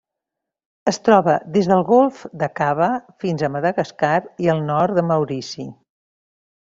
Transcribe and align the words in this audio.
Es 0.91 0.97
troba 1.07 1.33
des 1.57 1.67
del 1.71 1.83
Golf 1.89 2.23
d'Aqaba 2.43 2.87
fins 3.25 3.43
a 3.43 3.53
Madagascar 3.57 4.15
i 4.47 4.53
el 4.55 4.63
nord 4.71 4.97
de 5.01 5.05
Maurici. 5.15 5.67